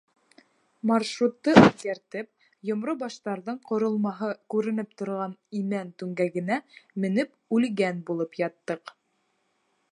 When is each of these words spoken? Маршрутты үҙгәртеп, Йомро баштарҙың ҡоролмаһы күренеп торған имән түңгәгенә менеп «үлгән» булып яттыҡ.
Маршрутты 0.91 1.51
үҙгәртеп, 1.59 2.29
Йомро 2.69 2.95
баштарҙың 3.03 3.59
ҡоролмаһы 3.71 4.31
күренеп 4.55 4.97
торған 5.03 5.37
имән 5.61 5.95
түңгәгенә 6.03 6.61
менеп 7.05 7.39
«үлгән» 7.59 8.05
булып 8.09 8.43
яттыҡ. 8.45 8.95